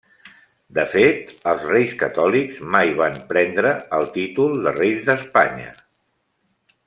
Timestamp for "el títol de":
3.99-4.75